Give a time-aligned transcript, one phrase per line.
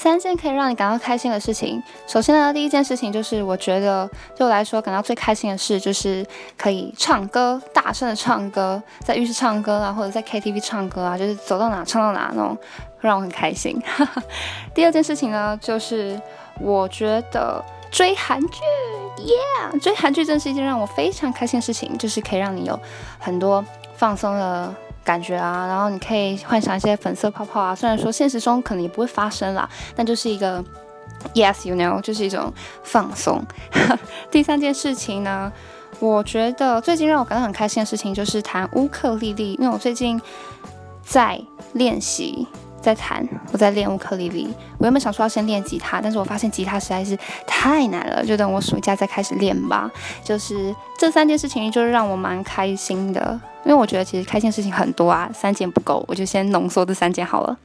[0.00, 1.82] 三件可以让你感到开心的事情。
[2.06, 6.26] 首先呢，第一件事情就是我觉得对我来说感到最开心的事，就是
[6.56, 12.56] 可以唱歌，大声的唱歌，在浴室唱歌啊，或者在 KTV 唱歌啊，就是走到哪唱到哪那种，
[13.00, 13.78] 让我很开心。
[14.72, 16.18] 第二件事情呢，就是
[16.58, 18.58] 我觉得追韩剧
[19.18, 22.80] ，Yeah，追韩剧真是一件让我非常开心的事情，就是可以让你有
[23.18, 23.62] 很多
[23.96, 24.74] 放松的。
[25.04, 30.62] 感觉啊，然后你可以幻想一些粉色泡泡啊，虽然说现实中可能也不会发生啦，但就是一个
[31.34, 33.42] yes you know，就是一种放松。
[34.30, 35.52] 第三件事情呢，
[35.98, 40.20] 我觉得最近让我感到很开心的事情就是弹乌克丽丽，因为我最近
[41.02, 41.40] 在
[41.72, 42.46] 练习。
[42.80, 44.52] 在弹，我在练乌克丽丽。
[44.78, 49.90] 我原本想说要先练吉他，但是我发现吉他实在是太难了，就等我暑假再开始练吧。
[50.24, 57.56] 就是这三件事情，就是让我蛮开心的，因为我觉得其实开心的事情很多啊，三件不够，我就先浓缩这三件好了。